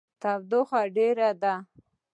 [0.21, 1.53] تودوخه ډیره ده